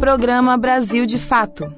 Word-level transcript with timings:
Programa 0.00 0.56
Brasil 0.56 1.04
de 1.04 1.18
Fato. 1.18 1.70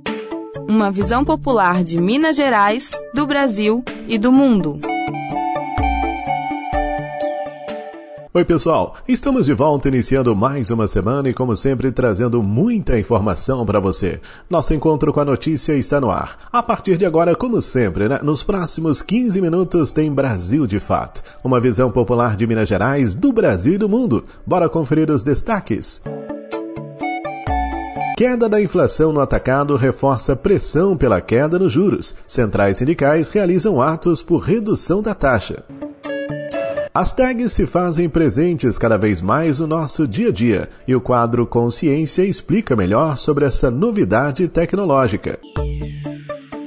Uma 0.69 0.92
visão 0.92 1.24
popular 1.24 1.82
de 1.82 2.00
Minas 2.00 2.37
Gerais, 2.37 2.92
do 3.12 3.27
Brasil 3.27 3.82
e 4.06 4.16
do 4.16 4.30
mundo. 4.30 4.79
Oi, 8.32 8.45
pessoal. 8.45 8.95
Estamos 9.08 9.46
de 9.46 9.53
volta 9.53 9.88
iniciando 9.88 10.37
mais 10.37 10.71
uma 10.71 10.87
semana 10.87 11.29
e, 11.29 11.35
como 11.35 11.57
sempre, 11.57 11.90
trazendo 11.90 12.40
muita 12.45 12.96
informação 12.96 13.66
para 13.66 13.80
você. 13.80 14.21
Nosso 14.48 14.73
encontro 14.73 15.12
com 15.12 15.18
a 15.18 15.25
notícia 15.25 15.73
está 15.73 16.00
no 16.00 16.09
ar. 16.09 16.48
A 16.52 16.62
partir 16.62 16.96
de 16.96 17.04
agora, 17.04 17.34
como 17.34 17.61
sempre, 17.61 18.09
né? 18.09 18.20
nos 18.23 18.45
próximos 18.45 19.02
15 19.02 19.41
minutos 19.41 19.91
tem 19.91 20.14
Brasil 20.14 20.64
de 20.64 20.79
Fato. 20.79 21.25
Uma 21.43 21.59
visão 21.59 21.91
popular 21.91 22.36
de 22.36 22.46
Minas 22.46 22.68
Gerais, 22.68 23.16
do 23.16 23.32
Brasil 23.32 23.75
e 23.75 23.79
do 23.79 23.89
mundo. 23.89 24.25
Bora 24.46 24.68
conferir 24.68 25.11
os 25.11 25.25
destaques. 25.25 26.00
Queda 28.22 28.49
da 28.49 28.62
inflação 28.62 29.12
no 29.12 29.18
atacado 29.18 29.75
reforça 29.75 30.36
pressão 30.36 30.96
pela 30.96 31.21
queda 31.21 31.58
nos 31.58 31.72
juros. 31.72 32.14
Centrais 32.25 32.77
sindicais 32.77 33.28
realizam 33.31 33.83
atos 33.83 34.22
por 34.22 34.39
redução 34.39 35.03
da 35.03 35.12
taxa. 35.12 35.64
As 36.95 37.12
tags 37.12 37.53
se 37.53 37.67
fazem 37.67 38.08
presentes 38.08 38.78
cada 38.78 38.97
vez 38.97 39.20
mais 39.20 39.58
no 39.58 39.67
nosso 39.67 40.06
dia 40.06 40.28
a 40.28 40.33
dia 40.33 40.69
e 40.86 40.95
o 40.95 41.00
quadro 41.00 41.45
Consciência 41.48 42.25
explica 42.25 42.77
melhor 42.77 43.17
sobre 43.17 43.45
essa 43.45 43.72
novidade 43.72 44.47
tecnológica. 44.47 45.41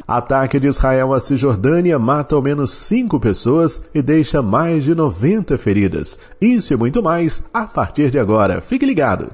Ataque 0.06 0.60
de 0.60 0.68
Israel 0.68 1.14
à 1.14 1.22
Cisjordânia 1.22 1.98
mata 1.98 2.36
ao 2.36 2.42
menos 2.42 2.74
cinco 2.74 3.18
pessoas 3.18 3.82
e 3.96 4.02
deixa 4.02 4.42
mais 4.42 4.84
de 4.84 4.94
90 4.94 5.58
feridas. 5.58 6.20
Isso 6.42 6.74
e 6.74 6.76
muito 6.76 7.02
mais 7.02 7.46
a 7.54 7.64
partir 7.64 8.12
de 8.12 8.20
agora. 8.20 8.60
Fique 8.60 8.86
ligado! 8.86 9.32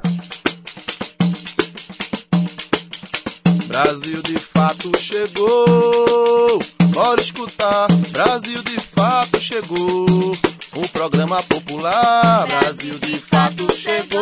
Brasil 3.72 4.22
de 4.22 4.38
fato 4.38 4.91
chegou. 5.00 6.61
Bora 6.94 7.22
escutar. 7.22 7.88
Brasil 8.11 8.61
de 8.64 8.77
fato 8.81 9.39
chegou. 9.39 10.33
O 10.75 10.89
programa 10.91 11.41
popular 11.44 12.47
Brasil 12.47 12.99
de 12.99 13.17
fato 13.17 13.73
chegou. 13.73 14.22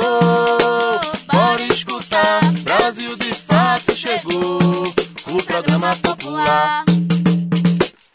Bora 1.33 1.64
escutar. 1.64 2.42
Brasil 2.61 3.16
de 3.16 3.33
fato 3.33 3.95
chegou. 3.95 4.94
O 5.27 5.44
programa 5.44 5.95
popular. 5.97 6.86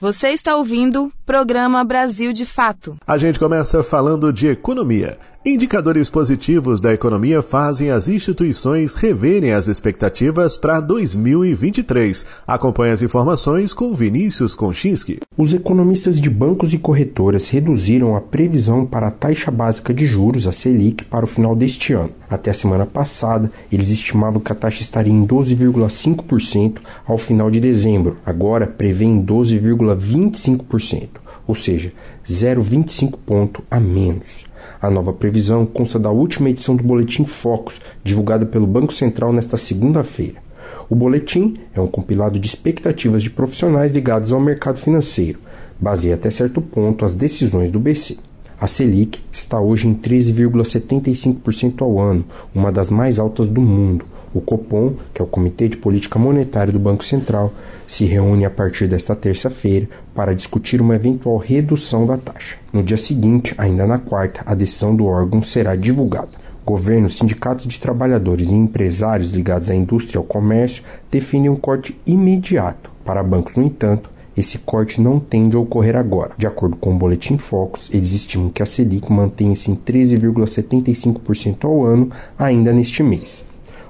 Você 0.00 0.28
está 0.28 0.54
ouvindo 0.54 1.10
Programa 1.26 1.82
Brasil 1.82 2.32
de 2.32 2.46
Fato. 2.46 2.96
A 3.04 3.18
gente 3.18 3.40
começa 3.40 3.82
falando 3.82 4.32
de 4.32 4.46
economia. 4.46 5.18
Indicadores 5.46 6.08
positivos 6.08 6.80
da 6.80 6.94
economia 6.94 7.42
fazem 7.42 7.90
as 7.90 8.08
instituições 8.08 8.94
reverem 8.94 9.52
as 9.52 9.68
expectativas 9.68 10.56
para 10.56 10.80
2023. 10.80 12.24
Acompanhe 12.46 12.94
as 12.94 13.02
informações 13.02 13.74
com 13.74 13.92
Vinícius 13.92 14.54
Konchinski. 14.54 15.20
Os 15.36 15.52
economistas 15.52 16.18
de 16.18 16.30
bancos 16.30 16.72
e 16.72 16.78
corretoras 16.78 17.50
reduziram 17.50 18.16
a 18.16 18.22
previsão 18.22 18.86
para 18.86 19.08
a 19.08 19.10
taxa 19.10 19.50
básica 19.50 19.92
de 19.92 20.06
juros, 20.06 20.46
a 20.46 20.52
Selic, 20.52 21.04
para 21.04 21.26
o 21.26 21.28
final 21.28 21.54
deste 21.54 21.92
ano. 21.92 22.12
Até 22.30 22.50
a 22.50 22.54
semana 22.54 22.86
passada, 22.86 23.52
eles 23.70 23.90
estimavam 23.90 24.40
que 24.40 24.50
a 24.50 24.54
taxa 24.54 24.80
estaria 24.80 25.12
em 25.12 25.26
12,5% 25.26 26.78
ao 27.06 27.18
final 27.18 27.50
de 27.50 27.60
dezembro. 27.60 28.16
Agora 28.24 28.66
prevê 28.66 29.04
em 29.04 29.22
12,25%, 29.22 31.08
ou 31.46 31.54
seja, 31.54 31.92
0,25 32.26 33.18
ponto 33.26 33.62
a 33.70 33.78
menos. 33.78 34.53
A 34.80 34.90
nova 34.90 35.12
previsão 35.12 35.64
consta 35.64 35.98
da 35.98 36.10
última 36.10 36.50
edição 36.50 36.76
do 36.76 36.82
Boletim 36.82 37.24
Focus, 37.24 37.80
divulgada 38.02 38.44
pelo 38.44 38.66
Banco 38.66 38.92
Central 38.92 39.32
nesta 39.32 39.56
segunda-feira. 39.56 40.42
O 40.88 40.94
boletim 40.94 41.56
é 41.74 41.80
um 41.80 41.86
compilado 41.86 42.38
de 42.38 42.46
expectativas 42.46 43.22
de 43.22 43.30
profissionais 43.30 43.92
ligados 43.92 44.32
ao 44.32 44.40
mercado 44.40 44.78
financeiro, 44.78 45.38
baseia 45.80 46.14
até 46.14 46.30
certo 46.30 46.60
ponto 46.60 47.04
as 47.04 47.14
decisões 47.14 47.70
do 47.70 47.80
BC. 47.80 48.18
A 48.60 48.66
Selic 48.66 49.20
está 49.32 49.60
hoje 49.60 49.88
em 49.88 49.94
13,75% 49.94 51.82
ao 51.82 51.98
ano, 51.98 52.24
uma 52.54 52.70
das 52.70 52.88
mais 52.88 53.18
altas 53.18 53.48
do 53.48 53.60
mundo, 53.60 54.04
o 54.34 54.40
Copom, 54.40 54.94
que 55.12 55.22
é 55.22 55.24
o 55.24 55.28
Comitê 55.28 55.68
de 55.68 55.76
Política 55.76 56.18
Monetária 56.18 56.72
do 56.72 56.78
Banco 56.78 57.04
Central, 57.04 57.52
se 57.86 58.04
reúne 58.04 58.44
a 58.44 58.50
partir 58.50 58.88
desta 58.88 59.14
terça-feira 59.14 59.88
para 60.14 60.34
discutir 60.34 60.80
uma 60.80 60.96
eventual 60.96 61.36
redução 61.36 62.06
da 62.06 62.16
taxa. 62.16 62.56
No 62.72 62.82
dia 62.82 62.96
seguinte, 62.96 63.54
ainda 63.56 63.86
na 63.86 63.98
quarta, 63.98 64.42
a 64.44 64.54
decisão 64.54 64.94
do 64.94 65.06
órgão 65.06 65.42
será 65.42 65.76
divulgada. 65.76 66.44
Governo, 66.64 67.10
sindicatos 67.10 67.66
de 67.66 67.78
trabalhadores 67.78 68.50
e 68.50 68.54
empresários 68.54 69.32
ligados 69.32 69.70
à 69.70 69.74
indústria 69.74 70.16
e 70.16 70.18
ao 70.18 70.24
comércio 70.24 70.82
definem 71.10 71.50
um 71.50 71.56
corte 71.56 72.00
imediato. 72.06 72.90
Para 73.04 73.22
bancos, 73.22 73.54
no 73.54 73.62
entanto, 73.62 74.10
esse 74.36 74.58
corte 74.58 75.00
não 75.00 75.20
tende 75.20 75.56
a 75.56 75.60
ocorrer 75.60 75.96
agora. 75.96 76.34
De 76.36 76.46
acordo 76.46 76.76
com 76.76 76.94
o 76.94 76.98
Boletim 76.98 77.38
Focus, 77.38 77.90
eles 77.92 78.12
estimam 78.12 78.50
que 78.50 78.62
a 78.62 78.66
Selic 78.66 79.12
mantenha-se 79.12 79.70
em 79.70 79.76
13,75% 79.76 81.64
ao 81.64 81.84
ano 81.84 82.10
ainda 82.38 82.72
neste 82.72 83.02
mês. 83.02 83.44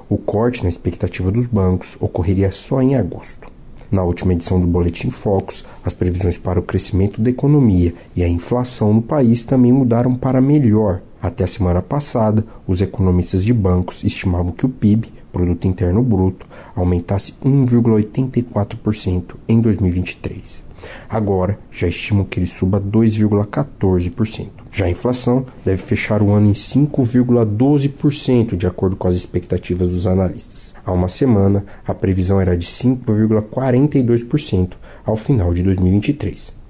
O 0.08 0.18
corte 0.18 0.62
na 0.62 0.68
expectativa 0.68 1.32
dos 1.32 1.46
bancos 1.46 1.96
ocorreria 1.98 2.52
só 2.52 2.82
em 2.82 2.94
agosto. 2.94 3.48
Na 3.90 4.02
última 4.02 4.32
edição 4.32 4.60
do 4.60 4.66
Boletim 4.66 5.10
Focus, 5.10 5.64
as 5.84 5.94
previsões 5.94 6.36
para 6.36 6.58
o 6.58 6.62
crescimento 6.62 7.20
da 7.20 7.30
economia 7.30 7.94
e 8.14 8.22
a 8.22 8.28
inflação 8.28 8.92
no 8.92 9.00
país 9.00 9.44
também 9.44 9.72
mudaram 9.72 10.14
para 10.14 10.40
melhor. 10.40 11.00
Até 11.24 11.44
a 11.44 11.46
semana 11.46 11.80
passada, 11.80 12.44
os 12.66 12.82
economistas 12.82 13.42
de 13.42 13.54
bancos 13.54 14.04
estimavam 14.04 14.52
que 14.52 14.66
o 14.66 14.68
PIB, 14.68 15.10
Produto 15.32 15.66
Interno 15.66 16.02
Bruto, 16.02 16.46
aumentasse 16.76 17.32
1,84% 17.42 19.34
em 19.48 19.58
2023. 19.58 20.62
Agora, 21.08 21.58
já 21.72 21.88
estimam 21.88 22.26
que 22.26 22.38
ele 22.38 22.46
suba 22.46 22.78
2,14%. 22.78 24.48
Já 24.70 24.84
a 24.84 24.90
inflação 24.90 25.46
deve 25.64 25.80
fechar 25.80 26.20
o 26.20 26.30
ano 26.30 26.50
em 26.50 26.52
5,12%, 26.52 28.54
de 28.54 28.66
acordo 28.66 28.94
com 28.94 29.08
as 29.08 29.14
expectativas 29.14 29.88
dos 29.88 30.06
analistas. 30.06 30.74
Há 30.84 30.92
uma 30.92 31.08
semana, 31.08 31.64
a 31.86 31.94
previsão 31.94 32.38
era 32.38 32.54
de 32.54 32.66
5,42% 32.66 34.72
ao 35.06 35.16
final 35.16 35.54
de 35.54 35.62
2023. 35.62 36.63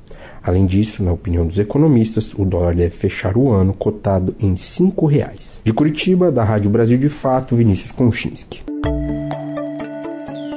Além 0.44 0.66
disso, 0.66 1.03
na 1.03 1.10
opinião 1.10 1.47
dos 1.47 1.59
economistas, 1.59 2.34
o 2.34 2.44
dólar 2.44 2.75
deve 2.75 2.91
fechar 2.91 3.34
o 3.34 3.50
ano 3.50 3.72
cotado 3.72 4.37
em 4.38 4.50
R$ 4.50 4.56
5,00. 4.56 5.60
De 5.65 5.72
Curitiba, 5.72 6.31
da 6.31 6.44
Rádio 6.44 6.69
Brasil 6.69 6.99
de 6.99 7.09
Fato, 7.09 7.56
Vinícius 7.56 7.91
Konchinski. 7.91 8.62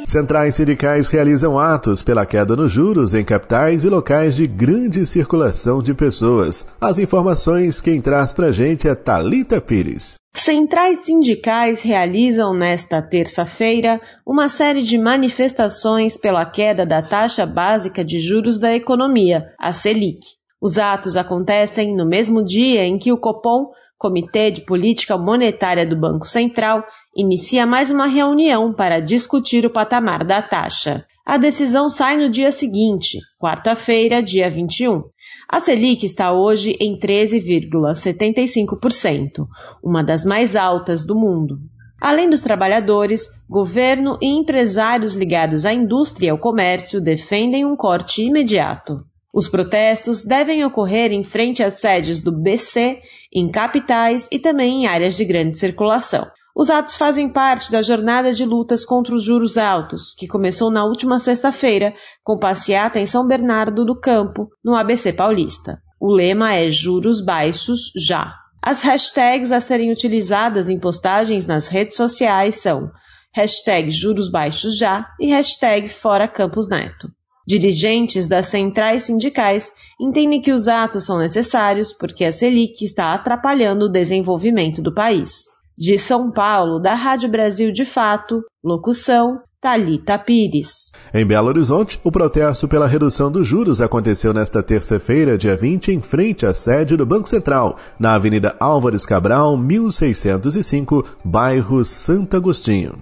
Centrais 0.07 0.56
sindicais 0.56 1.09
realizam 1.09 1.59
atos 1.59 2.01
pela 2.01 2.25
queda 2.25 2.56
nos 2.56 2.72
juros 2.72 3.13
em 3.13 3.25
capitais 3.25 3.84
e 3.84 3.90
locais 3.90 4.38
de 4.38 4.47
grande 4.47 5.06
circulação 5.06 5.84
de 5.84 5.94
pessoas. 5.94 6.66
As 6.79 6.97
informações 6.97 7.81
quem 7.81 8.00
traz 8.00 8.31
pra 8.31 8.53
gente 8.53 8.88
é 8.88 8.96
Talita 8.96 9.59
Pires. 9.59 10.16
Centrais 10.34 11.00
sindicais 11.00 11.81
realizam 11.81 12.53
nesta 12.53 13.01
terça-feira 13.01 14.00
uma 14.25 14.47
série 14.47 14.81
de 14.81 14.97
manifestações 14.97 16.16
pela 16.16 16.46
queda 16.46 16.85
da 16.85 17.01
taxa 17.01 17.46
básica 17.46 18.01
de 18.01 18.17
juros 18.19 18.57
da 18.62 18.73
economia, 18.73 19.44
a 19.59 19.73
Selic. 19.73 20.25
Os 20.62 20.78
atos 20.78 21.17
acontecem 21.17 21.94
no 21.94 22.07
mesmo 22.07 22.46
dia 22.46 22.85
em 22.85 22.97
que 22.97 23.12
o 23.12 23.19
Copom 23.19 23.72
Comitê 23.97 24.52
de 24.52 24.62
Política 24.62 25.18
Monetária 25.18 25.84
do 25.84 26.00
Banco 26.00 26.28
Central 26.28 26.85
inicia 27.16 27.66
mais 27.66 27.90
uma 27.90 28.06
reunião 28.06 28.72
para 28.72 29.00
discutir 29.00 29.66
o 29.66 29.72
patamar 29.72 30.24
da 30.24 30.40
taxa. 30.40 31.03
A 31.25 31.35
decisão 31.38 31.90
sai 31.90 32.16
no 32.16 32.30
dia 32.30 32.52
seguinte, 32.52 33.18
quarta-feira, 33.40 34.22
dia 34.22 34.47
21. 34.50 35.02
A 35.50 35.59
Selic 35.59 36.06
está 36.06 36.31
hoje 36.31 36.78
em 36.80 37.00
13,75%, 37.00 39.47
uma 39.84 40.03
das 40.03 40.24
mais 40.24 40.56
altas 40.56 41.03
do 41.03 41.16
mundo. 41.16 41.58
Além 42.00 42.29
dos 42.29 42.41
trabalhadores, 42.41 43.28
governo 43.50 44.20
e 44.22 44.28
empresários 44.28 45.16
ligados 45.16 45.66
à 45.66 45.73
indústria 45.73 46.28
e 46.28 46.29
ao 46.29 46.38
comércio 46.38 47.02
defendem 47.02 47.66
um 47.66 47.76
corte 47.76 48.22
imediato. 48.22 49.03
Os 49.34 49.47
protestos 49.47 50.24
devem 50.24 50.64
ocorrer 50.64 51.12
em 51.12 51.24
frente 51.24 51.62
às 51.64 51.79
sedes 51.79 52.20
do 52.20 52.32
BC, 52.32 53.00
em 53.34 53.52
capitais 53.52 54.28
e 54.32 54.40
também 54.40 54.84
em 54.84 54.88
áreas 54.88 55.16
de 55.16 55.26
grande 55.26 55.58
circulação. 55.58 56.26
Os 56.56 56.72
atos 56.72 56.96
fazem 56.96 57.32
parte 57.32 57.72
da 57.72 57.84
jornada 57.84 58.34
de 58.34 58.44
lutas 58.44 58.84
contra 58.84 59.14
os 59.14 59.24
juros 59.24 59.59
altos, 59.59 60.16
que 60.18 60.28
começou 60.28 60.72
na 60.72 60.85
última 60.85 61.20
sexta-feira, 61.20 61.94
com 62.24 62.40
passeata 62.40 63.00
em 63.00 63.06
São 63.06 63.28
Bernardo 63.28 63.85
do 63.85 63.96
Campo, 63.96 64.50
no 64.66 64.76
ABC 64.76 65.14
Paulista. 65.14 65.79
O 66.02 66.12
lema 66.12 66.56
é 66.56 66.68
Juros 66.68 67.24
Baixos 67.24 67.91
Já. 67.96 68.34
As 68.59 68.82
hashtags 68.82 69.52
a 69.52 69.62
serem 69.62 69.91
utilizadas 69.91 70.68
em 70.68 70.79
postagens 70.79 71.46
nas 71.46 71.68
redes 71.68 71.96
sociais 71.96 72.56
são 72.56 72.90
hashtag 73.35 73.91
Juros 73.91 74.29
Baixos 74.29 74.76
Já 74.78 75.08
e 75.20 75.28
hashtag 75.28 75.88
Fora 75.88 76.28
Campos 76.28 76.68
Neto. 76.68 77.08
Dirigentes 77.47 78.28
das 78.28 78.47
centrais 78.47 79.03
sindicais 79.03 79.72
entendem 79.97 80.41
que 80.41 80.52
os 80.52 80.67
atos 80.67 81.05
são 81.05 81.17
necessários 81.17 81.94
porque 81.94 82.26
a 82.26 82.32
Selic 82.32 82.84
está 82.84 83.14
atrapalhando 83.14 83.85
o 83.85 83.90
desenvolvimento 83.90 84.82
do 84.82 84.94
país. 84.94 85.46
De 85.78 85.97
São 85.97 86.29
Paulo, 86.29 86.78
da 86.78 86.94
Rádio 86.94 87.29
Brasil 87.29 87.72
de 87.72 87.85
Fato, 87.85 88.41
locução 88.61 89.40
Talita 89.61 90.20
Pires. 90.20 90.91
Em 91.14 91.26
Belo 91.26 91.47
Horizonte, 91.47 91.97
o 92.03 92.11
protesto 92.11 92.67
pela 92.67 92.85
redução 92.85 93.32
dos 93.32 93.47
juros 93.47 93.79
aconteceu 93.79 94.34
nesta 94.34 94.61
terça-feira, 94.61 95.38
dia 95.38 95.55
20, 95.55 95.93
em 95.93 96.02
frente 96.02 96.46
à 96.46 96.53
sede 96.53 96.97
do 96.97 97.05
Banco 97.05 97.29
Central, 97.29 97.78
na 97.97 98.14
Avenida 98.14 98.58
Álvares 98.59 99.05
Cabral, 99.05 99.55
1605, 99.58 101.03
bairro 101.23 101.85
Santo 101.85 102.35
Agostinho. 102.35 102.97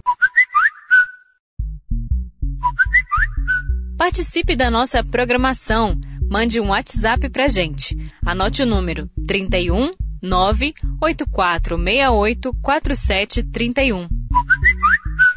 Participe 3.96 4.54
da 4.54 4.70
nossa 4.70 5.02
programação. 5.02 5.98
Mande 6.28 6.60
um 6.60 6.68
WhatsApp 6.68 7.30
pra 7.30 7.48
gente. 7.48 7.96
Anote 8.24 8.62
o 8.62 8.66
número 8.66 9.10
31 9.26 9.94
98468 10.22 12.54
4731. 12.62 14.06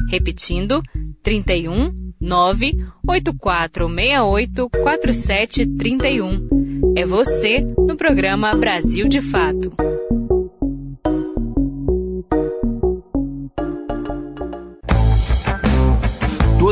Repetindo, 0.10 0.84
31 1.24 2.12
98468 2.20 4.70
4731. 4.70 6.50
É 6.96 7.06
você 7.06 7.62
no 7.62 7.96
programa 7.96 8.54
Brasil 8.56 9.08
de 9.08 9.22
Fato. 9.22 9.72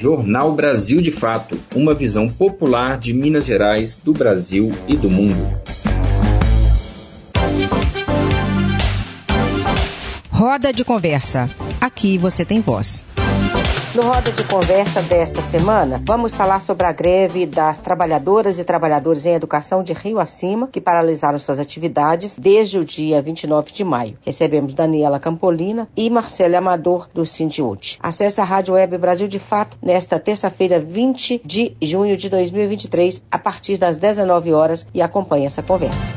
Jornal 0.00 0.52
Brasil 0.52 1.02
de 1.02 1.10
Fato 1.10 1.58
uma 1.74 1.92
visão 1.92 2.28
popular 2.28 2.96
de 2.96 3.12
Minas 3.12 3.44
Gerais, 3.44 3.96
do 3.96 4.12
Brasil 4.12 4.70
e 4.86 4.96
do 4.96 5.10
mundo. 5.10 5.44
Roda 10.30 10.72
de 10.72 10.84
conversa. 10.84 11.50
Aqui 11.80 12.16
você 12.16 12.44
tem 12.44 12.60
voz. 12.60 13.04
No 13.94 14.02
Roda 14.02 14.30
de 14.30 14.44
Conversa 14.44 15.00
desta 15.00 15.40
semana, 15.40 16.00
vamos 16.04 16.34
falar 16.34 16.60
sobre 16.60 16.86
a 16.86 16.92
greve 16.92 17.46
das 17.46 17.78
trabalhadoras 17.78 18.58
e 18.58 18.64
trabalhadores 18.64 19.24
em 19.24 19.32
educação 19.32 19.82
de 19.82 19.94
Rio 19.94 20.20
Acima, 20.20 20.68
que 20.70 20.78
paralisaram 20.78 21.38
suas 21.38 21.58
atividades 21.58 22.38
desde 22.38 22.78
o 22.78 22.84
dia 22.84 23.22
29 23.22 23.72
de 23.72 23.82
maio. 23.84 24.18
Recebemos 24.20 24.74
Daniela 24.74 25.18
Campolina 25.18 25.88
e 25.96 26.10
Marcelo 26.10 26.58
Amador, 26.58 27.08
do 27.14 27.24
Sindiúte. 27.24 27.98
Acesse 28.02 28.42
a 28.42 28.44
Rádio 28.44 28.74
Web 28.74 28.98
Brasil 28.98 29.26
de 29.26 29.38
Fato 29.38 29.78
nesta 29.80 30.20
terça-feira, 30.20 30.78
20 30.78 31.40
de 31.42 31.74
junho 31.80 32.14
de 32.14 32.28
2023, 32.28 33.22
a 33.30 33.38
partir 33.38 33.78
das 33.78 33.96
19 33.96 34.52
horas 34.52 34.86
e 34.92 35.00
acompanhe 35.00 35.46
essa 35.46 35.62
conversa. 35.62 36.12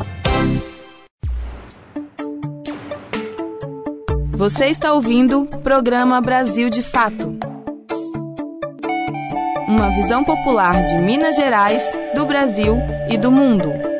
Você 4.34 4.66
está 4.66 4.92
ouvindo 4.92 5.44
o 5.44 5.60
programa 5.60 6.20
Brasil 6.20 6.70
de 6.70 6.84
Fato 6.84 7.41
uma 9.72 9.90
visão 9.90 10.22
popular 10.22 10.84
de 10.84 10.98
Minas 10.98 11.38
Gerais, 11.38 11.90
do 12.14 12.26
Brasil 12.26 12.78
e 13.10 13.18
do 13.18 13.32
mundo. 13.32 13.91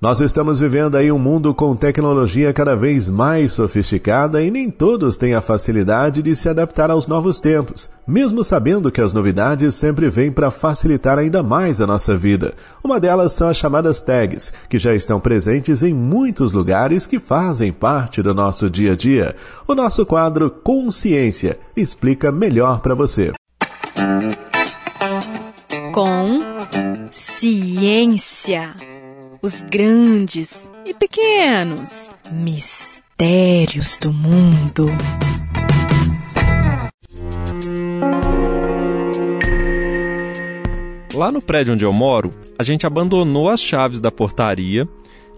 Nós 0.00 0.20
estamos 0.20 0.60
vivendo 0.60 0.94
aí 0.96 1.10
um 1.10 1.18
mundo 1.18 1.54
com 1.54 1.74
tecnologia 1.74 2.52
cada 2.52 2.76
vez 2.76 3.08
mais 3.08 3.54
sofisticada 3.54 4.42
e 4.42 4.50
nem 4.50 4.70
todos 4.70 5.16
têm 5.16 5.34
a 5.34 5.40
facilidade 5.40 6.20
de 6.20 6.36
se 6.36 6.50
adaptar 6.50 6.90
aos 6.90 7.06
novos 7.06 7.40
tempos, 7.40 7.90
mesmo 8.06 8.44
sabendo 8.44 8.92
que 8.92 9.00
as 9.00 9.14
novidades 9.14 9.74
sempre 9.74 10.10
vêm 10.10 10.30
para 10.30 10.50
facilitar 10.50 11.18
ainda 11.18 11.42
mais 11.42 11.80
a 11.80 11.86
nossa 11.86 12.14
vida. 12.14 12.52
Uma 12.84 13.00
delas 13.00 13.32
são 13.32 13.48
as 13.48 13.56
chamadas 13.56 13.98
tags, 13.98 14.52
que 14.68 14.78
já 14.78 14.94
estão 14.94 15.18
presentes 15.18 15.82
em 15.82 15.94
muitos 15.94 16.52
lugares 16.52 17.06
que 17.06 17.18
fazem 17.18 17.72
parte 17.72 18.20
do 18.20 18.34
nosso 18.34 18.68
dia 18.68 18.92
a 18.92 18.96
dia. 18.96 19.34
O 19.66 19.74
nosso 19.74 20.04
quadro 20.04 20.50
Consciência 20.50 21.58
explica 21.74 22.30
melhor 22.30 22.80
para 22.80 22.94
você. 22.94 23.32
Com 25.94 26.42
ciência 27.10 28.74
os 29.46 29.62
grandes 29.62 30.68
e 30.84 30.92
pequenos 30.92 32.10
mistérios 32.32 33.96
do 33.96 34.12
mundo. 34.12 34.88
Lá 41.14 41.30
no 41.30 41.40
prédio 41.40 41.74
onde 41.74 41.84
eu 41.84 41.92
moro, 41.92 42.34
a 42.58 42.64
gente 42.64 42.88
abandonou 42.88 43.48
as 43.48 43.60
chaves 43.60 44.00
da 44.00 44.10
portaria 44.10 44.88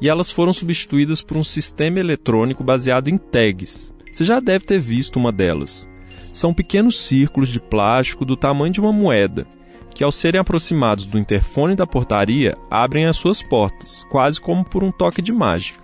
e 0.00 0.08
elas 0.08 0.30
foram 0.30 0.54
substituídas 0.54 1.20
por 1.20 1.36
um 1.36 1.44
sistema 1.44 2.00
eletrônico 2.00 2.64
baseado 2.64 3.08
em 3.08 3.18
tags. 3.18 3.92
Você 4.10 4.24
já 4.24 4.40
deve 4.40 4.64
ter 4.64 4.80
visto 4.80 5.16
uma 5.16 5.30
delas. 5.30 5.86
São 6.32 6.54
pequenos 6.54 6.98
círculos 6.98 7.50
de 7.50 7.60
plástico 7.60 8.24
do 8.24 8.38
tamanho 8.38 8.72
de 8.72 8.80
uma 8.80 8.90
moeda 8.90 9.46
que, 9.98 10.04
ao 10.04 10.12
serem 10.12 10.40
aproximados 10.40 11.06
do 11.06 11.18
interfone 11.18 11.74
da 11.74 11.84
portaria, 11.84 12.56
abrem 12.70 13.06
as 13.06 13.16
suas 13.16 13.42
portas, 13.42 14.06
quase 14.08 14.40
como 14.40 14.64
por 14.64 14.84
um 14.84 14.92
toque 14.92 15.20
de 15.20 15.32
mágica. 15.32 15.80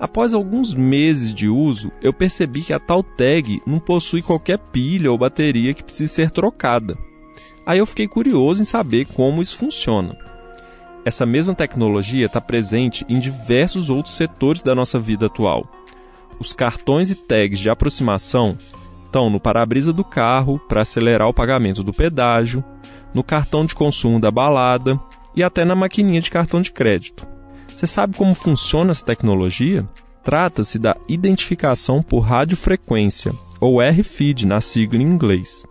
Após 0.00 0.34
alguns 0.34 0.74
meses 0.74 1.32
de 1.32 1.48
uso, 1.48 1.92
eu 2.02 2.12
percebi 2.12 2.62
que 2.62 2.72
a 2.72 2.80
tal 2.80 3.04
tag 3.04 3.62
não 3.64 3.78
possui 3.78 4.20
qualquer 4.20 4.58
pilha 4.58 5.12
ou 5.12 5.16
bateria 5.16 5.72
que 5.72 5.84
precise 5.84 6.12
ser 6.12 6.32
trocada. 6.32 6.98
Aí 7.64 7.78
eu 7.78 7.86
fiquei 7.86 8.08
curioso 8.08 8.60
em 8.60 8.64
saber 8.64 9.06
como 9.14 9.40
isso 9.40 9.56
funciona. 9.56 10.18
Essa 11.04 11.24
mesma 11.24 11.54
tecnologia 11.54 12.26
está 12.26 12.40
presente 12.40 13.06
em 13.08 13.20
diversos 13.20 13.90
outros 13.90 14.16
setores 14.16 14.60
da 14.60 14.74
nossa 14.74 14.98
vida 14.98 15.26
atual. 15.26 15.70
Os 16.40 16.52
cartões 16.52 17.12
e 17.12 17.14
tags 17.14 17.60
de 17.60 17.70
aproximação 17.70 18.58
estão 19.04 19.30
no 19.30 19.38
para-brisa 19.38 19.92
do 19.92 20.02
carro 20.02 20.58
para 20.68 20.80
acelerar 20.80 21.28
o 21.28 21.32
pagamento 21.32 21.84
do 21.84 21.92
pedágio, 21.92 22.64
no 23.16 23.24
cartão 23.24 23.64
de 23.64 23.74
consumo 23.74 24.20
da 24.20 24.30
balada 24.30 25.00
e 25.34 25.42
até 25.42 25.64
na 25.64 25.74
maquininha 25.74 26.20
de 26.20 26.30
cartão 26.30 26.60
de 26.60 26.70
crédito. 26.70 27.26
Você 27.74 27.86
sabe 27.86 28.14
como 28.14 28.34
funciona 28.34 28.90
essa 28.90 29.04
tecnologia? 29.04 29.88
Trata-se 30.22 30.78
da 30.78 30.94
identificação 31.08 32.02
por 32.02 32.20
radiofrequência, 32.20 33.32
ou 33.58 33.80
RFID 33.80 34.46
na 34.46 34.60
sigla 34.60 35.02
em 35.02 35.06
inglês. 35.06 35.64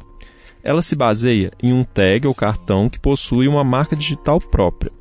Ela 0.63 0.81
se 0.81 0.95
baseia 0.95 1.51
em 1.61 1.71
um 1.71 1.83
tag 1.83 2.27
ou 2.27 2.33
cartão 2.33 2.89
que 2.89 2.99
possui 2.99 3.47
uma 3.47 3.63
marca 3.63 3.95
digital 3.95 4.41
própria. 4.41 4.91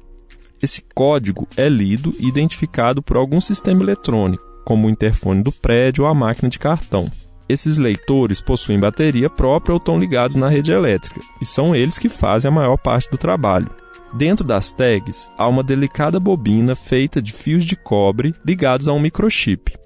Esse 0.63 0.83
código 0.95 1.49
é 1.57 1.67
lido 1.67 2.13
e 2.21 2.29
identificado 2.29 3.03
por 3.03 3.17
algum 3.17 3.41
sistema 3.41 3.83
eletrônico, 3.83 4.45
como 4.67 4.87
o 4.87 4.91
interfone 4.91 5.43
do 5.43 5.51
prédio 5.51 6.05
ou 6.05 6.11
a 6.11 6.15
máquina 6.15 6.51
de 6.51 6.59
cartão. 6.59 7.11
Esses 7.47 7.77
leitores 7.77 8.41
possuem 8.41 8.81
bateria 8.81 9.29
própria 9.29 9.75
ou 9.75 9.79
estão 9.79 9.99
ligados 9.99 10.35
na 10.35 10.49
rede 10.49 10.73
elétrica, 10.73 11.21
e 11.41 11.45
são 11.45 11.77
eles 11.77 11.99
que 11.99 12.09
fazem 12.09 12.49
a 12.49 12.55
maior 12.55 12.79
parte 12.79 13.11
do 13.11 13.19
trabalho. 13.19 13.69
Dentro 14.15 14.47
das 14.47 14.73
tags 14.73 15.31
há 15.37 15.47
uma 15.47 15.63
delicada 15.63 16.19
bobina 16.19 16.75
feita 16.75 17.21
de 17.21 17.33
fios 17.33 17.65
de 17.65 17.77
cobre 17.77 18.35
ligados 18.45 18.89
a 18.89 18.93
um 18.93 19.01
microchip. 19.01 19.77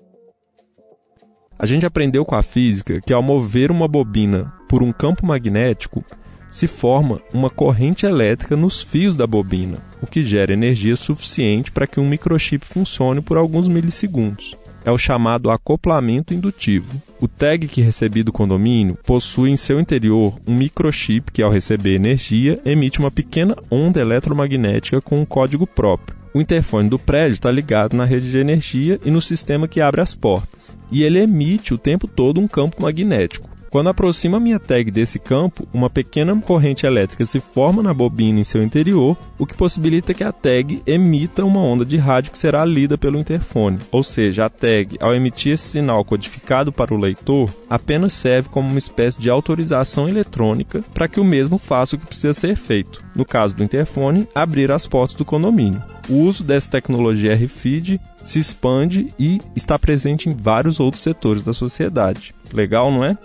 A 1.58 1.66
gente 1.66 1.84
aprendeu 1.84 2.24
com 2.24 2.36
a 2.36 2.42
física 2.42 3.00
que 3.00 3.12
ao 3.12 3.22
mover 3.22 3.72
uma 3.72 3.88
bobina 3.88 4.52
por 4.68 4.80
um 4.80 4.92
campo 4.92 5.26
magnético, 5.26 6.04
se 6.50 6.68
forma 6.68 7.20
uma 7.34 7.50
corrente 7.50 8.06
elétrica 8.06 8.56
nos 8.56 8.80
fios 8.80 9.16
da 9.16 9.26
bobina, 9.26 9.78
o 10.00 10.06
que 10.06 10.22
gera 10.22 10.52
energia 10.52 10.94
suficiente 10.94 11.72
para 11.72 11.86
que 11.86 11.98
um 11.98 12.08
microchip 12.08 12.64
funcione 12.64 13.20
por 13.20 13.36
alguns 13.36 13.66
milissegundos 13.66 14.56
é 14.88 14.90
o 14.90 14.97
chamado 14.97 15.50
acoplamento 15.50 16.33
indutivo. 16.33 17.00
O 17.21 17.28
tag 17.28 17.68
que 17.68 17.83
recebi 17.83 18.23
do 18.23 18.33
condomínio 18.33 18.97
possui 19.07 19.50
em 19.50 19.57
seu 19.57 19.78
interior 19.78 20.38
um 20.47 20.54
microchip 20.54 21.30
que, 21.30 21.42
ao 21.42 21.50
receber 21.50 21.95
energia, 21.95 22.59
emite 22.64 22.99
uma 22.99 23.11
pequena 23.11 23.54
onda 23.71 24.00
eletromagnética 24.00 25.00
com 25.02 25.21
um 25.21 25.26
código 25.26 25.66
próprio. 25.66 26.16
O 26.33 26.40
interfone 26.40 26.88
do 26.88 26.99
prédio 26.99 27.35
está 27.35 27.50
ligado 27.50 27.95
na 27.95 28.04
rede 28.04 28.30
de 28.30 28.38
energia 28.38 28.99
e 29.04 29.11
no 29.11 29.21
sistema 29.21 29.68
que 29.68 29.80
abre 29.80 30.00
as 30.00 30.14
portas. 30.14 30.76
E 30.90 31.02
ele 31.02 31.18
emite 31.18 31.75
o 31.75 31.78
tempo 31.78 32.09
todo 32.09 32.40
um 32.40 32.49
campo 32.49 32.80
magnético. 32.80 33.47
Quando 33.70 33.88
aproximo 33.88 34.37
a 34.37 34.40
minha 34.40 34.58
tag 34.58 34.90
desse 34.90 35.18
campo, 35.18 35.68
uma 35.75 35.90
pequena 35.90 36.34
corrente 36.40 36.87
elétrica 36.87 37.25
se 37.25 37.38
forma 37.38 37.82
na 37.82 37.92
bobina 37.92 38.40
em 38.40 38.44
seu 38.44 38.62
interior, 38.62 39.16
o 39.38 39.44
que 39.44 39.54
possibilita 39.54 40.14
que 40.14 40.25
a 40.25 40.32
tag 40.32 40.82
emita 40.87 41.44
uma 41.44 41.60
onda 41.60 41.84
de 41.84 41.98
rádio 41.98 42.32
que 42.32 42.38
será 42.38 42.64
lida 42.64 42.96
pelo 42.96 43.18
interfone. 43.18 43.78
Ou 43.92 44.02
seja, 44.02 44.46
a 44.46 44.48
tag, 44.48 44.96
ao 45.00 45.14
emitir 45.14 45.52
esse 45.52 45.68
sinal 45.68 46.02
codificado 46.02 46.72
para 46.72 46.94
o 46.94 46.98
leitor, 46.98 47.50
apenas 47.68 48.14
serve 48.14 48.48
como 48.48 48.70
uma 48.70 48.78
espécie 48.78 49.20
de 49.20 49.28
autorização 49.28 50.08
eletrônica 50.08 50.82
para 50.94 51.06
que 51.06 51.20
o 51.20 51.25
mesmo 51.25 51.58
faça 51.58 51.96
o 51.96 51.98
que 51.98 52.06
precisa 52.06 52.32
ser 52.32 52.56
feito. 52.56 53.04
No 53.14 53.25
caso 53.25 53.54
do 53.54 53.64
interfone, 53.64 54.26
abrir 54.34 54.72
as 54.72 54.87
portas 54.87 55.14
do 55.14 55.25
condomínio. 55.25 55.82
O 56.08 56.22
uso 56.22 56.42
dessa 56.42 56.70
tecnologia 56.70 57.34
RFID 57.34 58.00
se 58.25 58.38
expande 58.38 59.08
e 59.18 59.38
está 59.54 59.78
presente 59.78 60.28
em 60.28 60.32
vários 60.32 60.80
outros 60.80 61.02
setores 61.02 61.42
da 61.42 61.52
sociedade. 61.52 62.34
Legal, 62.52 62.90
não 62.90 63.04
é? 63.04 63.16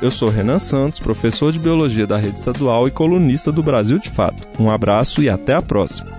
Eu 0.00 0.10
sou 0.10 0.28
Renan 0.28 0.58
Santos, 0.58 1.00
professor 1.00 1.50
de 1.50 1.58
Biologia 1.58 2.06
da 2.06 2.16
Rede 2.16 2.36
Estadual 2.36 2.86
e 2.86 2.90
colunista 2.90 3.50
do 3.50 3.62
Brasil 3.62 3.98
de 3.98 4.08
Fato. 4.08 4.46
Um 4.58 4.70
abraço 4.70 5.22
e 5.22 5.28
até 5.28 5.54
a 5.54 5.62
próxima. 5.62 6.16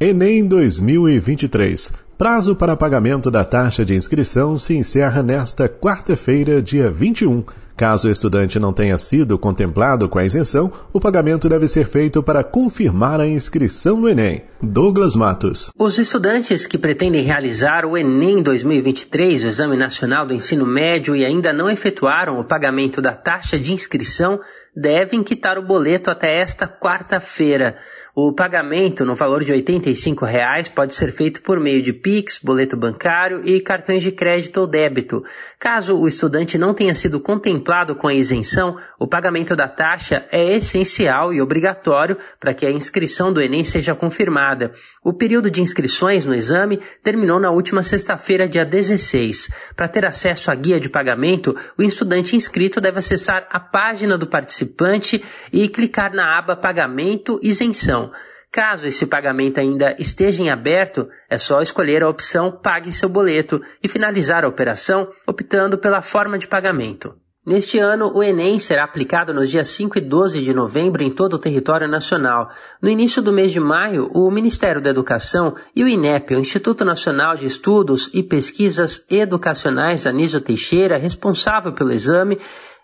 Enem 0.00 0.46
2023. 0.46 1.92
Prazo 2.16 2.56
para 2.56 2.76
pagamento 2.76 3.30
da 3.30 3.44
taxa 3.44 3.84
de 3.84 3.94
inscrição 3.94 4.56
se 4.56 4.74
encerra 4.74 5.22
nesta 5.22 5.68
quarta-feira, 5.68 6.62
dia 6.62 6.90
21. 6.90 7.44
Caso 7.78 8.08
o 8.08 8.10
estudante 8.10 8.58
não 8.58 8.72
tenha 8.72 8.98
sido 8.98 9.38
contemplado 9.38 10.08
com 10.08 10.18
a 10.18 10.24
isenção, 10.24 10.72
o 10.92 10.98
pagamento 10.98 11.48
deve 11.48 11.68
ser 11.68 11.86
feito 11.86 12.20
para 12.24 12.42
confirmar 12.42 13.20
a 13.20 13.26
inscrição 13.28 14.00
no 14.00 14.08
Enem. 14.08 14.42
Douglas 14.60 15.14
Matos. 15.14 15.70
Os 15.78 15.96
estudantes 15.96 16.66
que 16.66 16.76
pretendem 16.76 17.22
realizar 17.22 17.86
o 17.86 17.96
Enem 17.96 18.42
2023, 18.42 19.44
o 19.44 19.46
Exame 19.46 19.76
Nacional 19.76 20.26
do 20.26 20.34
Ensino 20.34 20.66
Médio, 20.66 21.14
e 21.14 21.24
ainda 21.24 21.52
não 21.52 21.70
efetuaram 21.70 22.40
o 22.40 22.44
pagamento 22.44 23.00
da 23.00 23.14
taxa 23.14 23.56
de 23.56 23.72
inscrição, 23.72 24.40
devem 24.74 25.22
quitar 25.22 25.56
o 25.56 25.64
boleto 25.64 26.10
até 26.10 26.40
esta 26.40 26.66
quarta-feira. 26.66 27.76
O 28.20 28.32
pagamento 28.32 29.04
no 29.04 29.14
valor 29.14 29.44
de 29.44 29.52
85 29.52 30.24
reais 30.24 30.68
pode 30.68 30.92
ser 30.92 31.12
feito 31.12 31.40
por 31.40 31.60
meio 31.60 31.80
de 31.80 31.92
Pix, 31.92 32.40
boleto 32.42 32.76
bancário 32.76 33.42
e 33.44 33.60
cartões 33.60 34.02
de 34.02 34.10
crédito 34.10 34.56
ou 34.58 34.66
débito. 34.66 35.22
Caso 35.56 35.96
o 35.96 36.08
estudante 36.08 36.58
não 36.58 36.74
tenha 36.74 36.96
sido 36.96 37.20
contemplado 37.20 37.94
com 37.94 38.08
a 38.08 38.12
isenção, 38.12 38.76
o 38.98 39.06
pagamento 39.06 39.54
da 39.54 39.68
taxa 39.68 40.26
é 40.32 40.56
essencial 40.56 41.32
e 41.32 41.40
obrigatório 41.40 42.18
para 42.40 42.52
que 42.52 42.66
a 42.66 42.72
inscrição 42.72 43.32
do 43.32 43.40
Enem 43.40 43.62
seja 43.62 43.94
confirmada. 43.94 44.72
O 45.04 45.12
período 45.12 45.48
de 45.48 45.62
inscrições 45.62 46.24
no 46.24 46.34
exame 46.34 46.80
terminou 47.04 47.38
na 47.38 47.52
última 47.52 47.84
sexta-feira, 47.84 48.48
dia 48.48 48.64
16. 48.64 49.48
Para 49.76 49.86
ter 49.86 50.04
acesso 50.04 50.50
à 50.50 50.56
guia 50.56 50.80
de 50.80 50.88
pagamento, 50.88 51.54
o 51.78 51.84
estudante 51.84 52.34
inscrito 52.34 52.80
deve 52.80 52.98
acessar 52.98 53.46
a 53.48 53.60
página 53.60 54.18
do 54.18 54.26
participante 54.26 55.24
e 55.52 55.68
clicar 55.68 56.12
na 56.12 56.36
aba 56.36 56.56
Pagamento 56.56 57.38
Isenção. 57.44 58.07
Caso 58.50 58.86
esse 58.86 59.06
pagamento 59.06 59.60
ainda 59.60 59.94
esteja 59.98 60.42
em 60.42 60.50
aberto, 60.50 61.08
é 61.28 61.36
só 61.36 61.60
escolher 61.60 62.02
a 62.02 62.08
opção 62.08 62.50
Pague 62.50 62.90
seu 62.90 63.08
boleto 63.08 63.60
e 63.82 63.88
finalizar 63.88 64.44
a 64.44 64.48
operação 64.48 65.08
optando 65.26 65.76
pela 65.78 66.00
forma 66.00 66.38
de 66.38 66.48
pagamento. 66.48 67.14
Neste 67.48 67.78
ano, 67.78 68.12
o 68.14 68.22
Enem 68.22 68.58
será 68.58 68.84
aplicado 68.84 69.32
nos 69.32 69.48
dias 69.48 69.68
5 69.68 69.96
e 69.96 70.00
12 70.02 70.42
de 70.42 70.52
novembro 70.52 71.02
em 71.02 71.08
todo 71.08 71.32
o 71.32 71.38
território 71.38 71.88
nacional. 71.88 72.50
No 72.82 72.90
início 72.90 73.22
do 73.22 73.32
mês 73.32 73.52
de 73.52 73.58
maio, 73.58 74.10
o 74.12 74.30
Ministério 74.30 74.82
da 74.82 74.90
Educação 74.90 75.54
e 75.74 75.82
o 75.82 75.88
INEP, 75.88 76.34
o 76.34 76.38
Instituto 76.38 76.84
Nacional 76.84 77.36
de 77.36 77.46
Estudos 77.46 78.10
e 78.12 78.22
Pesquisas 78.22 79.06
Educacionais 79.10 80.06
Anísio 80.06 80.42
Teixeira, 80.42 80.98
responsável 80.98 81.72
pelo 81.72 81.90
exame, 81.90 82.38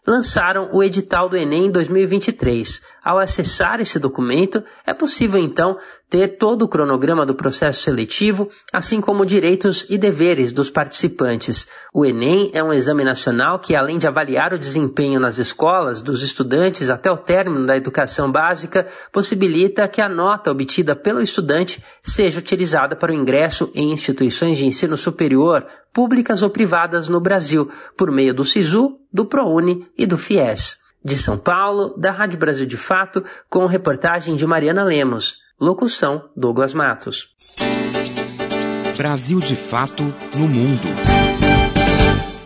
lançaram 0.06 0.68
o 0.72 0.82
edital 0.82 1.28
do 1.28 1.36
Enem 1.36 1.70
2023. 1.70 2.82
Ao 3.02 3.18
acessar 3.18 3.80
esse 3.80 3.98
documento, 3.98 4.62
é 4.86 4.92
possível 4.92 5.40
então 5.40 5.78
ter 6.14 6.36
todo 6.38 6.62
o 6.62 6.68
cronograma 6.68 7.26
do 7.26 7.34
processo 7.34 7.82
seletivo, 7.82 8.48
assim 8.72 9.00
como 9.00 9.26
direitos 9.26 9.84
e 9.90 9.98
deveres 9.98 10.52
dos 10.52 10.70
participantes. 10.70 11.68
O 11.92 12.06
Enem 12.06 12.52
é 12.54 12.62
um 12.62 12.72
exame 12.72 13.02
nacional 13.02 13.58
que, 13.58 13.74
além 13.74 13.98
de 13.98 14.06
avaliar 14.06 14.52
o 14.52 14.58
desempenho 14.58 15.18
nas 15.18 15.38
escolas 15.38 16.00
dos 16.00 16.22
estudantes 16.22 16.88
até 16.88 17.10
o 17.10 17.16
término 17.16 17.66
da 17.66 17.76
educação 17.76 18.30
básica, 18.30 18.86
possibilita 19.10 19.88
que 19.88 20.00
a 20.00 20.08
nota 20.08 20.52
obtida 20.52 20.94
pelo 20.94 21.20
estudante 21.20 21.82
seja 22.00 22.38
utilizada 22.38 22.94
para 22.94 23.10
o 23.10 23.16
ingresso 23.16 23.68
em 23.74 23.90
instituições 23.90 24.56
de 24.56 24.66
ensino 24.66 24.96
superior, 24.96 25.66
públicas 25.92 26.42
ou 26.42 26.50
privadas 26.50 27.08
no 27.08 27.18
Brasil, 27.20 27.68
por 27.96 28.12
meio 28.12 28.32
do 28.32 28.44
SISU, 28.44 29.00
do 29.12 29.26
ProUni 29.26 29.84
e 29.98 30.06
do 30.06 30.16
FIES. 30.16 30.76
De 31.04 31.18
São 31.18 31.36
Paulo, 31.36 31.92
da 31.98 32.12
Rádio 32.12 32.38
Brasil 32.38 32.66
de 32.66 32.76
Fato, 32.76 33.24
com 33.50 33.66
reportagem 33.66 34.36
de 34.36 34.46
Mariana 34.46 34.84
Lemos. 34.84 35.42
Locução: 35.64 36.24
Douglas 36.36 36.74
Matos. 36.74 37.30
Brasil 38.98 39.38
de 39.38 39.56
Fato 39.56 40.02
no 40.36 40.46
Mundo. 40.46 40.88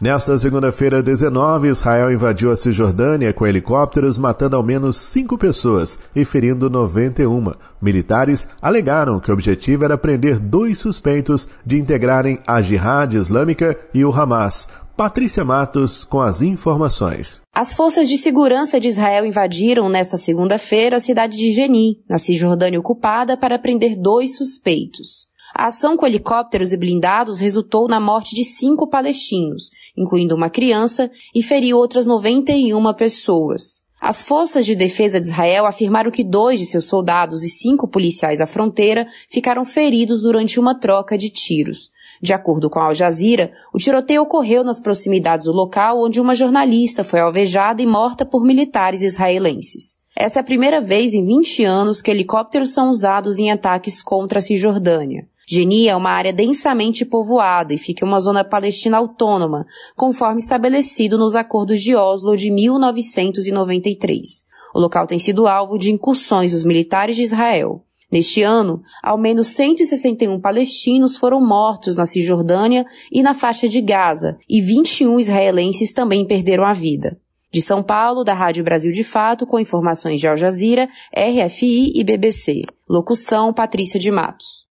Nesta 0.00 0.38
segunda-feira, 0.38 1.02
19, 1.02 1.66
Israel 1.66 2.12
invadiu 2.12 2.52
a 2.52 2.54
Cisjordânia 2.54 3.32
com 3.32 3.44
helicópteros, 3.44 4.16
matando 4.16 4.54
ao 4.54 4.62
menos 4.62 4.98
cinco 4.98 5.36
pessoas 5.36 5.98
e 6.14 6.24
ferindo 6.24 6.70
91. 6.70 7.54
Militares 7.82 8.48
alegaram 8.62 9.18
que 9.18 9.32
o 9.32 9.34
objetivo 9.34 9.84
era 9.84 9.98
prender 9.98 10.38
dois 10.38 10.78
suspeitos 10.78 11.48
de 11.66 11.76
integrarem 11.76 12.38
a 12.46 12.62
Jihad 12.62 13.14
Islâmica 13.14 13.76
e 13.92 14.04
o 14.04 14.12
Hamas. 14.12 14.68
Patrícia 14.98 15.44
Matos 15.44 16.04
com 16.04 16.20
as 16.20 16.42
informações. 16.42 17.40
As 17.54 17.72
forças 17.72 18.08
de 18.08 18.18
segurança 18.18 18.80
de 18.80 18.88
Israel 18.88 19.24
invadiram 19.24 19.88
nesta 19.88 20.16
segunda-feira 20.16 20.96
a 20.96 21.00
cidade 21.00 21.38
de 21.38 21.52
Geni, 21.52 22.02
na 22.08 22.18
Cisjordânia 22.18 22.80
ocupada, 22.80 23.36
para 23.36 23.60
prender 23.60 23.94
dois 23.96 24.36
suspeitos. 24.36 25.28
A 25.54 25.66
ação 25.66 25.96
com 25.96 26.04
helicópteros 26.04 26.72
e 26.72 26.76
blindados 26.76 27.38
resultou 27.38 27.86
na 27.86 28.00
morte 28.00 28.34
de 28.34 28.42
cinco 28.42 28.88
palestinos, 28.88 29.70
incluindo 29.96 30.34
uma 30.34 30.50
criança, 30.50 31.08
e 31.32 31.44
feriu 31.44 31.76
outras 31.76 32.04
91 32.04 32.92
pessoas. 32.94 33.84
As 34.00 34.22
forças 34.22 34.64
de 34.64 34.76
defesa 34.76 35.20
de 35.20 35.26
Israel 35.26 35.66
afirmaram 35.66 36.10
que 36.10 36.22
dois 36.22 36.58
de 36.58 36.66
seus 36.66 36.84
soldados 36.84 37.42
e 37.42 37.48
cinco 37.48 37.88
policiais 37.88 38.40
à 38.40 38.46
fronteira 38.46 39.08
ficaram 39.28 39.64
feridos 39.64 40.22
durante 40.22 40.60
uma 40.60 40.78
troca 40.78 41.18
de 41.18 41.28
tiros. 41.28 41.90
De 42.22 42.32
acordo 42.32 42.70
com 42.70 42.78
Al 42.78 42.94
Jazeera, 42.94 43.52
o 43.72 43.78
tiroteio 43.78 44.22
ocorreu 44.22 44.62
nas 44.62 44.80
proximidades 44.80 45.46
do 45.46 45.52
local 45.52 46.00
onde 46.00 46.20
uma 46.20 46.34
jornalista 46.34 47.02
foi 47.02 47.20
alvejada 47.20 47.82
e 47.82 47.86
morta 47.86 48.24
por 48.24 48.44
militares 48.44 49.02
israelenses. 49.02 49.98
Essa 50.14 50.40
é 50.40 50.42
a 50.42 50.44
primeira 50.44 50.80
vez 50.80 51.14
em 51.14 51.24
20 51.24 51.64
anos 51.64 52.00
que 52.00 52.10
helicópteros 52.10 52.72
são 52.72 52.90
usados 52.90 53.38
em 53.38 53.50
ataques 53.50 54.02
contra 54.02 54.38
a 54.38 54.42
Cisjordânia. 54.42 55.28
Genia 55.50 55.92
é 55.92 55.96
uma 55.96 56.10
área 56.10 56.30
densamente 56.30 57.06
povoada 57.06 57.72
e 57.72 57.78
fica 57.78 58.04
em 58.04 58.08
uma 58.08 58.20
zona 58.20 58.44
palestina 58.44 58.98
autônoma, 58.98 59.64
conforme 59.96 60.40
estabelecido 60.40 61.16
nos 61.16 61.34
acordos 61.34 61.80
de 61.80 61.96
Oslo 61.96 62.36
de 62.36 62.50
1993. 62.50 64.46
O 64.74 64.78
local 64.78 65.06
tem 65.06 65.18
sido 65.18 65.48
alvo 65.48 65.78
de 65.78 65.90
incursões 65.90 66.52
dos 66.52 66.66
militares 66.66 67.16
de 67.16 67.22
Israel. 67.22 67.82
Neste 68.12 68.42
ano, 68.42 68.82
ao 69.02 69.16
menos 69.16 69.48
161 69.48 70.38
palestinos 70.38 71.16
foram 71.16 71.40
mortos 71.40 71.96
na 71.96 72.04
Cisjordânia 72.04 72.84
e 73.10 73.22
na 73.22 73.32
faixa 73.32 73.66
de 73.66 73.80
Gaza, 73.80 74.36
e 74.46 74.60
21 74.60 75.18
israelenses 75.18 75.92
também 75.92 76.26
perderam 76.26 76.66
a 76.66 76.74
vida. 76.74 77.18
De 77.50 77.62
São 77.62 77.82
Paulo, 77.82 78.22
da 78.22 78.34
Rádio 78.34 78.62
Brasil 78.62 78.92
de 78.92 79.02
Fato, 79.02 79.46
com 79.46 79.58
informações 79.58 80.20
de 80.20 80.28
Al 80.28 80.36
Jazeera, 80.36 80.90
RFI 81.16 81.98
e 81.98 82.04
BBC. 82.04 82.64
Locução 82.86 83.54
Patrícia 83.54 83.98
de 83.98 84.10
Matos. 84.10 84.67